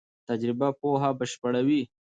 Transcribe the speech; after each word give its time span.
تجربه 0.29 0.67
پوهه 0.79 1.09
بشپړوي. 1.19 1.81